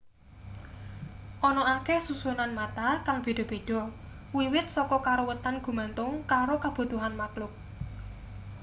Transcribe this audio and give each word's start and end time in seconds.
ana 1.47 1.63
akeh 1.75 1.99
susunan 2.07 2.51
mata 2.59 2.87
kang 3.05 3.17
beda-beda 3.25 3.81
wiwit 4.37 4.67
saka 4.75 4.97
karuwetan 5.07 5.55
gumantung 5.65 6.13
karo 6.31 6.55
kabutuhan 6.65 7.13
makluk 7.21 7.53